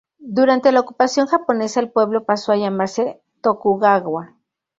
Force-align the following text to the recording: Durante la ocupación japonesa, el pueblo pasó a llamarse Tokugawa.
Durante 0.33 0.71
la 0.71 0.79
ocupación 0.79 1.27
japonesa, 1.27 1.79
el 1.79 1.91
pueblo 1.91 2.23
pasó 2.25 2.51
a 2.53 2.57
llamarse 2.57 3.21
Tokugawa. 3.41 4.35